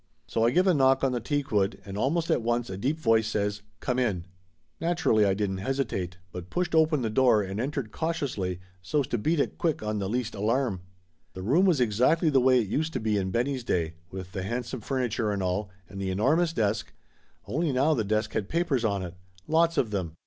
So 0.25 0.43
I 0.43 0.49
give 0.49 0.65
a 0.65 0.73
knock 0.73 1.03
on 1.03 1.11
the 1.11 1.19
teakwood, 1.21 1.79
and 1.85 1.95
almost 1.95 2.31
at 2.31 2.41
once 2.41 2.71
a 2.71 2.75
deep 2.79 2.97
voice 2.97 3.27
says 3.27 3.61
"Come 3.81 3.99
in." 3.99 4.25
Naturally 4.79 5.25
I 5.27 5.35
didn't 5.35 5.59
hesitate, 5.59 6.17
but 6.31 6.49
pushed 6.49 6.73
open 6.73 7.03
the 7.03 7.09
door 7.11 7.43
and 7.43 7.59
entered 7.59 7.91
cautiously, 7.91 8.59
so's 8.81 9.05
to. 9.09 9.19
beat 9.19 9.39
it 9.39 9.59
quick 9.59 9.83
on 9.83 9.99
the 9.99 10.09
least 10.09 10.33
alarm. 10.33 10.81
The 11.33 11.43
room 11.43 11.67
was 11.67 11.79
exactly 11.79 12.31
the 12.31 12.41
way 12.41 12.59
it 12.59 12.67
used 12.67 12.93
to 12.93 12.99
be 12.99 13.15
in 13.15 13.29
Benny's 13.29 13.63
day, 13.63 13.93
with 14.09 14.31
the 14.31 14.41
handsome 14.41 14.81
furniture 14.81 15.29
and 15.31 15.43
all, 15.43 15.69
and 15.87 16.01
the 16.01 16.09
enormous 16.09 16.51
desk, 16.51 16.93
only 17.45 17.71
now 17.71 17.93
the 17.93 18.03
desk 18.03 18.33
had 18.33 18.49
papers 18.49 18.83
on 18.83 19.03
it 19.03 19.13
lots 19.45 19.77
of 19.77 19.91
them. 19.91 20.15